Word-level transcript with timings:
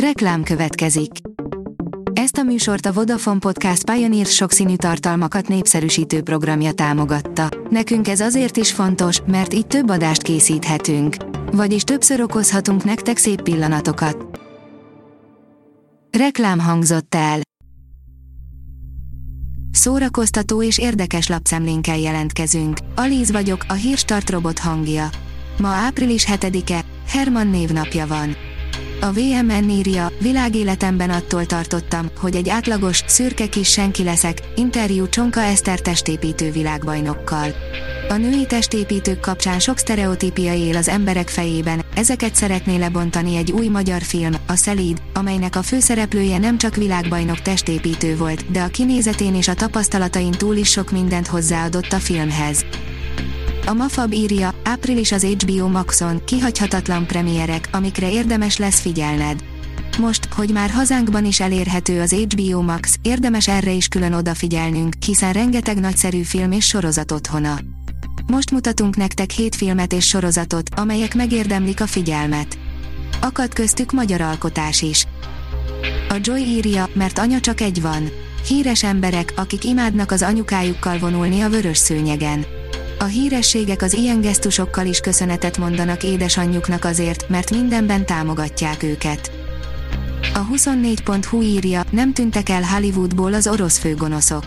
Reklám 0.00 0.42
következik. 0.42 1.10
Ezt 2.12 2.36
a 2.36 2.42
műsort 2.42 2.86
a 2.86 2.92
Vodafone 2.92 3.38
Podcast 3.38 3.90
Pioneer 3.90 4.26
sokszínű 4.26 4.76
tartalmakat 4.76 5.48
népszerűsítő 5.48 6.22
programja 6.22 6.72
támogatta. 6.72 7.48
Nekünk 7.70 8.08
ez 8.08 8.20
azért 8.20 8.56
is 8.56 8.72
fontos, 8.72 9.20
mert 9.26 9.54
így 9.54 9.66
több 9.66 9.90
adást 9.90 10.22
készíthetünk. 10.22 11.16
Vagyis 11.52 11.82
többször 11.82 12.20
okozhatunk 12.20 12.84
nektek 12.84 13.16
szép 13.16 13.42
pillanatokat. 13.42 14.40
Reklám 16.18 16.58
hangzott 16.58 17.14
el. 17.14 17.40
Szórakoztató 19.70 20.62
és 20.62 20.78
érdekes 20.78 21.28
lapszemlénkkel 21.28 21.98
jelentkezünk. 21.98 22.78
Alíz 22.94 23.30
vagyok, 23.30 23.64
a 23.68 23.72
hírstart 23.72 24.30
robot 24.30 24.58
hangja. 24.58 25.08
Ma 25.58 25.68
április 25.68 26.26
7-e, 26.30 26.84
Herman 27.06 27.46
névnapja 27.46 28.06
van. 28.06 28.45
A 29.06 29.12
VMN 29.12 29.68
írja, 29.68 30.12
világéletemben 30.20 31.10
attól 31.10 31.46
tartottam, 31.46 32.10
hogy 32.20 32.36
egy 32.36 32.48
átlagos, 32.48 33.02
szürke 33.06 33.46
kis 33.46 33.70
senki 33.70 34.02
leszek, 34.02 34.38
interjú 34.56 35.08
Csonka 35.08 35.40
Eszter 35.40 35.80
testépítő 35.80 36.50
világbajnokkal. 36.50 37.54
A 38.08 38.14
női 38.14 38.46
testépítők 38.46 39.20
kapcsán 39.20 39.58
sok 39.58 39.78
sztereotípia 39.78 40.54
él 40.54 40.76
az 40.76 40.88
emberek 40.88 41.28
fejében, 41.28 41.84
ezeket 41.94 42.34
szeretné 42.34 42.76
lebontani 42.76 43.36
egy 43.36 43.52
új 43.52 43.68
magyar 43.68 44.02
film, 44.02 44.32
a 44.46 44.56
Szelíd, 44.56 45.02
amelynek 45.14 45.56
a 45.56 45.62
főszereplője 45.62 46.38
nem 46.38 46.58
csak 46.58 46.76
világbajnok 46.76 47.40
testépítő 47.40 48.16
volt, 48.16 48.50
de 48.50 48.62
a 48.62 48.68
kinézetén 48.68 49.34
és 49.34 49.48
a 49.48 49.54
tapasztalatain 49.54 50.30
túl 50.30 50.56
is 50.56 50.70
sok 50.70 50.90
mindent 50.90 51.26
hozzáadott 51.26 51.92
a 51.92 51.98
filmhez. 51.98 52.64
A 53.66 53.72
Mafab 53.72 54.12
írja, 54.12 54.54
április 54.64 55.12
az 55.12 55.24
HBO 55.24 55.68
Maxon, 55.68 56.24
kihagyhatatlan 56.24 57.06
premierek, 57.06 57.68
amikre 57.72 58.10
érdemes 58.10 58.56
lesz 58.56 58.80
figyelned. 58.80 59.44
Most, 59.98 60.28
hogy 60.30 60.50
már 60.52 60.70
hazánkban 60.70 61.24
is 61.24 61.40
elérhető 61.40 62.00
az 62.00 62.12
HBO 62.12 62.62
Max, 62.62 62.96
érdemes 63.02 63.48
erre 63.48 63.70
is 63.70 63.88
külön 63.88 64.12
odafigyelnünk, 64.12 64.94
hiszen 65.06 65.32
rengeteg 65.32 65.80
nagyszerű 65.80 66.22
film 66.22 66.52
és 66.52 66.66
sorozat 66.66 67.12
otthona. 67.12 67.58
Most 68.26 68.50
mutatunk 68.50 68.96
nektek 68.96 69.30
7 69.30 69.54
filmet 69.54 69.92
és 69.92 70.06
sorozatot, 70.06 70.68
amelyek 70.76 71.14
megérdemlik 71.14 71.80
a 71.80 71.86
figyelmet. 71.86 72.58
Akad 73.20 73.52
köztük 73.52 73.92
magyar 73.92 74.20
alkotás 74.20 74.82
is. 74.82 75.06
A 76.08 76.16
Joy 76.20 76.40
írja, 76.40 76.88
mert 76.92 77.18
anya 77.18 77.40
csak 77.40 77.60
egy 77.60 77.82
van. 77.82 78.08
Híres 78.48 78.84
emberek, 78.84 79.32
akik 79.36 79.64
imádnak 79.64 80.10
az 80.10 80.22
anyukájukkal 80.22 80.98
vonulni 80.98 81.40
a 81.40 81.48
vörös 81.48 81.78
szőnyegen. 81.78 82.55
A 82.98 83.04
hírességek 83.04 83.82
az 83.82 83.92
ilyen 83.94 84.20
gesztusokkal 84.20 84.86
is 84.86 85.00
köszönetet 85.00 85.58
mondanak 85.58 86.02
édesanyjuknak 86.02 86.84
azért, 86.84 87.28
mert 87.28 87.50
mindenben 87.50 88.06
támogatják 88.06 88.82
őket. 88.82 89.30
A 90.34 90.46
24.hu 90.54 91.42
írja, 91.42 91.82
nem 91.90 92.12
tűntek 92.12 92.48
el 92.48 92.62
Hollywoodból 92.62 93.34
az 93.34 93.46
orosz 93.46 93.78
főgonoszok. 93.78 94.44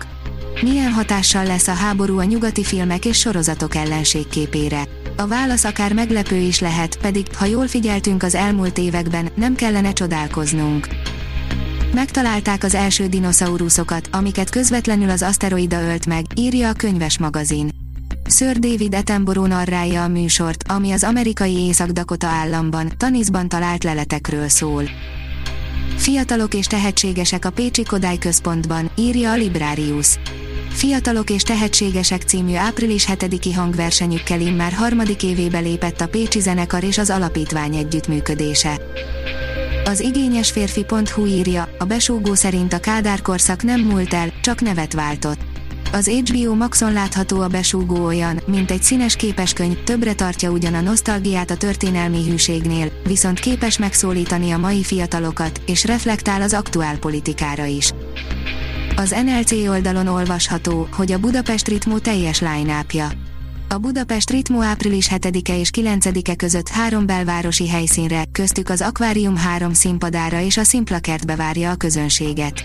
Milyen 0.62 0.92
hatással 0.92 1.46
lesz 1.46 1.68
a 1.68 1.74
háború 1.74 2.20
a 2.20 2.24
nyugati 2.24 2.64
filmek 2.64 3.06
és 3.06 3.18
sorozatok 3.18 3.76
ellenségképére? 3.76 4.84
A 5.18 5.28
válasz 5.28 5.64
akár 5.64 5.94
meglepő 5.94 6.36
is 6.36 6.60
lehet, 6.60 6.98
pedig, 6.98 7.36
ha 7.36 7.46
jól 7.46 7.68
figyeltünk 7.68 8.24
az 8.24 8.36
elmúlt 8.36 8.78
években, 8.78 9.30
nem 9.36 9.56
kellene 9.56 9.94
csodálkoznunk. 9.94 10.88
Megtalálták 11.94 12.64
az 12.64 12.76
első 12.76 13.08
dinoszauruszokat, 13.08 14.10
amiket 14.12 14.50
közvetlenül 14.50 15.10
az 15.10 15.22
aszteroida 15.22 15.82
ölt 15.82 16.06
meg, 16.06 16.26
írja 16.36 16.70
a 16.70 16.74
könyves 16.74 17.18
magazin. 17.18 17.79
Sir 18.30 18.60
David 18.60 18.96
Attenborough 18.96 19.50
narrálja 19.50 20.04
a 20.04 20.08
műsort, 20.08 20.64
ami 20.68 20.92
az 20.92 21.04
amerikai 21.04 21.54
Észak-Dakota 21.54 22.28
államban, 22.28 22.92
Tanisban 22.98 23.50
talált 23.50 23.84
leletekről 23.84 24.48
szól. 24.48 24.84
Fiatalok 25.96 26.54
és 26.54 26.66
tehetségesek 26.66 27.46
a 27.46 27.50
Pécsi 27.50 27.84
Kodály 27.84 28.18
Központban, 28.18 28.92
írja 28.96 29.32
a 29.32 29.36
Librarius. 29.36 30.20
Fiatalok 30.70 31.30
és 31.30 31.42
Tehetségesek 31.42 32.22
című 32.22 32.56
április 32.56 33.06
7-i 33.10 33.52
hangversenyükkel 33.56 34.42
immár 34.42 34.74
harmadik 34.74 35.24
évébe 35.24 35.60
lépett 35.60 36.02
a 36.02 36.08
Pécsi 36.08 36.40
Zenekar 36.40 36.84
és 36.84 36.98
az 36.98 37.10
Alapítvány 37.10 37.76
együttműködése. 37.76 38.82
Az 39.86 40.00
igényes 40.00 40.52
férfi.hu 40.52 41.26
írja, 41.26 41.70
a 41.78 41.86
besúgó 41.86 42.34
szerint 42.34 42.74
a 42.74 42.80
Kádár 42.80 43.22
korszak 43.22 43.64
nem 43.64 43.82
múlt 43.82 44.14
el, 44.14 44.32
csak 44.42 44.62
nevet 44.62 44.94
váltott. 44.94 45.49
Az 45.92 46.08
HBO 46.08 46.56
Maxon 46.56 46.94
látható 46.94 47.42
a 47.42 47.48
besúgó 47.48 48.06
olyan, 48.06 48.42
mint 48.48 48.72
egy 48.72 48.84
színes 48.84 49.16
képeskönyv, 49.16 49.84
többre 49.84 50.14
tartja 50.14 50.50
ugyan 50.50 50.74
a 50.74 50.82
nosztalgiát 50.82 51.52
a 51.52 51.58
történelmi 51.58 52.24
hűségnél, 52.30 52.92
viszont 53.04 53.40
képes 53.40 53.78
megszólítani 53.78 54.52
a 54.52 54.58
mai 54.58 54.84
fiatalokat, 54.84 55.62
és 55.66 55.86
reflektál 55.86 56.42
az 56.42 56.54
aktuál 56.54 56.98
politikára 56.98 57.66
is. 57.66 57.92
Az 58.96 59.16
NLC 59.26 59.52
oldalon 59.52 60.08
olvasható, 60.08 60.88
hogy 60.92 61.12
a 61.12 61.20
Budapest 61.20 61.68
Ritmó 61.68 61.98
teljes 61.98 62.40
line 62.40 62.86
A 63.70 63.78
Budapest 63.78 64.30
Ritmó 64.30 64.62
április 64.62 65.10
7-e 65.12 65.58
és 65.58 65.70
9-e 65.76 66.36
között 66.36 66.68
három 66.68 67.06
belvárosi 67.06 67.70
helyszínre, 67.70 68.24
köztük 68.32 68.70
az 68.70 68.82
Akvárium 68.82 69.38
három 69.38 69.74
színpadára 69.74 70.40
és 70.40 70.58
a 70.58 70.64
Szimplakertbe 70.64 71.36
várja 71.36 71.72
a 71.72 71.76
közönséget. 71.76 72.64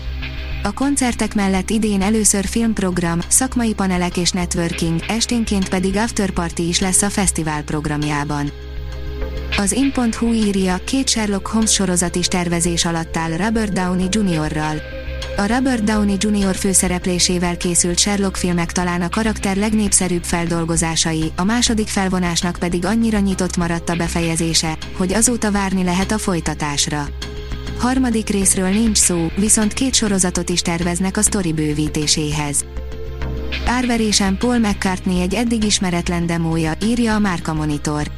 A 0.65 0.73
koncertek 0.73 1.35
mellett 1.35 1.69
idén 1.69 2.01
először 2.01 2.45
filmprogram, 2.45 3.19
szakmai 3.27 3.73
panelek 3.73 4.17
és 4.17 4.31
networking, 4.31 4.99
esténként 5.07 5.69
pedig 5.69 5.95
afterparty 5.95 6.59
is 6.59 6.79
lesz 6.79 7.01
a 7.01 7.09
fesztivál 7.09 7.63
programjában. 7.63 8.51
Az 9.57 9.71
in.hu 9.71 10.33
írja, 10.33 10.77
két 10.85 11.09
Sherlock 11.09 11.47
Holmes 11.47 11.73
sorozat 11.73 12.15
is 12.15 12.27
tervezés 12.27 12.85
alatt 12.85 13.17
áll 13.17 13.37
Robert 13.37 13.73
Downey 13.73 14.07
Jr.-ral. 14.11 14.81
A 15.37 15.47
Robert 15.47 15.83
Downey 15.83 16.17
Jr. 16.19 16.55
főszereplésével 16.55 17.57
készült 17.57 17.99
Sherlock 17.99 18.35
filmek 18.35 18.71
talán 18.71 19.01
a 19.01 19.09
karakter 19.09 19.55
legnépszerűbb 19.55 20.23
feldolgozásai, 20.23 21.31
a 21.35 21.43
második 21.43 21.87
felvonásnak 21.87 22.57
pedig 22.59 22.85
annyira 22.85 23.19
nyitott 23.19 23.57
maradt 23.57 23.89
a 23.89 23.95
befejezése, 23.95 24.77
hogy 24.97 25.13
azóta 25.13 25.51
várni 25.51 25.83
lehet 25.83 26.11
a 26.11 26.17
folytatásra. 26.17 27.07
Harmadik 27.77 28.29
részről 28.29 28.69
nincs 28.69 28.97
szó, 28.97 29.27
viszont 29.35 29.73
két 29.73 29.93
sorozatot 29.93 30.49
is 30.49 30.61
terveznek 30.61 31.17
a 31.17 31.21
sztori 31.21 31.53
bővítéséhez. 31.53 32.65
Árverésen 33.65 34.37
Paul 34.37 34.57
McCartney 34.57 35.21
egy 35.21 35.33
eddig 35.33 35.63
ismeretlen 35.63 36.25
demója, 36.25 36.73
írja 36.83 37.15
a 37.15 37.19
Márka 37.19 37.53
Monitor. 37.53 38.11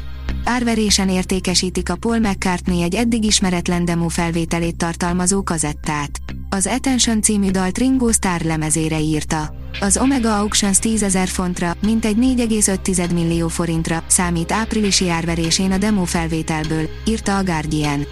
Árverésen 0.44 1.10
értékesítik 1.10 1.90
a 1.90 1.96
Paul 1.96 2.20
McCartney 2.20 2.82
egy 2.82 2.96
eddig 2.96 3.24
ismeretlen 3.24 3.86
demo 3.86 4.08
felvételét 4.08 4.76
tartalmazó 4.76 5.44
kazettát. 5.44 6.20
Az 6.50 6.68
Attention 6.68 7.22
című 7.22 7.52
dalt 7.52 7.78
Ringo 7.78 8.12
Starr 8.12 8.42
lemezére 8.42 9.00
írta. 9.00 9.54
Az 9.80 9.98
Omega 9.98 10.38
Auctions 10.38 10.78
10.000 10.82 11.24
fontra, 11.28 11.76
mintegy 11.82 12.18
4,5 12.20 13.14
millió 13.14 13.48
forintra 13.48 14.04
számít 14.08 14.52
áprilisi 14.52 15.10
árverésén 15.10 15.72
a 15.72 15.78
demo 15.78 16.04
felvételből, 16.04 16.90
írta 17.06 17.38
a 17.38 17.44
Guardian. 17.44 18.06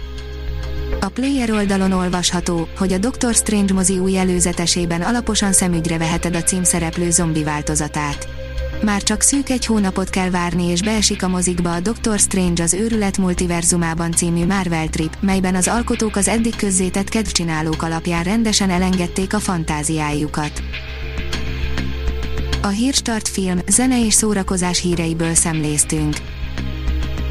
A 1.00 1.08
player 1.08 1.50
oldalon 1.50 1.92
olvasható, 1.92 2.68
hogy 2.78 2.92
a 2.92 2.98
Doctor 2.98 3.34
Strange 3.34 3.74
mozi 3.74 3.98
új 3.98 4.18
előzetesében 4.18 5.02
alaposan 5.02 5.52
szemügyre 5.52 5.98
veheted 5.98 6.36
a 6.36 6.42
címszereplő 6.42 7.10
zombi 7.10 7.44
változatát. 7.44 8.28
Már 8.82 9.02
csak 9.02 9.20
szűk 9.20 9.48
egy 9.48 9.66
hónapot 9.66 10.10
kell 10.10 10.30
várni 10.30 10.64
és 10.64 10.82
beesik 10.82 11.22
a 11.22 11.28
mozikba 11.28 11.72
a 11.74 11.80
Doctor 11.80 12.18
Strange 12.18 12.62
az 12.62 12.74
őrület 12.74 13.18
multiverzumában 13.18 14.12
című 14.12 14.46
Marvel 14.46 14.88
Trip, 14.88 15.16
melyben 15.20 15.54
az 15.54 15.68
alkotók 15.68 16.16
az 16.16 16.28
eddig 16.28 16.56
közzétett 16.56 17.08
kedvcsinálók 17.08 17.82
alapján 17.82 18.22
rendesen 18.22 18.70
elengedték 18.70 19.34
a 19.34 19.38
fantáziájukat. 19.38 20.62
A 22.62 22.68
Hírstart 22.68 23.28
film, 23.28 23.58
zene 23.68 24.04
és 24.04 24.14
szórakozás 24.14 24.80
híreiből 24.80 25.34
szemléztünk. 25.34 26.16